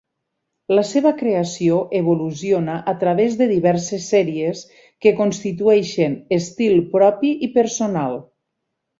La 0.77 0.83
seva 0.91 1.09
creació 1.17 1.75
evoluciona 1.99 2.77
a 2.93 2.95
través 3.03 3.35
de 3.41 3.47
diverses 3.51 4.07
sèries 4.13 4.63
que 5.07 5.13
constitueixen 5.19 6.15
estil 6.39 6.77
propi 6.95 7.31
i 7.49 7.55
personal. 7.59 8.17